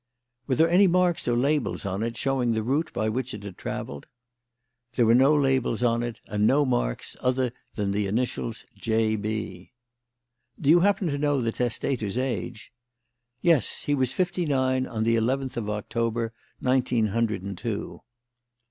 "Were 0.47 0.55
there 0.55 0.67
any 0.67 0.87
marks 0.87 1.27
or 1.27 1.37
labels 1.37 1.85
on 1.85 2.01
it 2.01 2.17
showing 2.17 2.53
the 2.53 2.63
route 2.63 2.91
by 2.91 3.07
which 3.07 3.35
it 3.35 3.43
had 3.43 3.55
travelled?" 3.55 4.07
"There 4.95 5.05
were 5.05 5.13
no 5.13 5.35
labels 5.35 5.83
on 5.83 6.01
it 6.01 6.19
and 6.25 6.47
no 6.47 6.65
marks 6.65 7.15
other 7.19 7.51
than 7.75 7.91
the 7.91 8.07
initials 8.07 8.65
'J.B.'" 8.77 9.71
"Do 10.59 10.69
you 10.71 10.79
happen 10.79 11.07
to 11.09 11.19
know 11.19 11.39
the 11.39 11.51
testator's 11.51 12.17
age?" 12.17 12.73
"Yes. 13.41 13.83
He 13.83 13.93
was 13.93 14.11
fifty 14.11 14.47
nine 14.47 14.87
on 14.87 15.03
the 15.03 15.15
eleventh 15.17 15.55
of 15.55 15.69
October, 15.69 16.33
nineteen 16.59 17.05
hundred 17.09 17.43
and 17.43 17.55
two." 17.55 18.01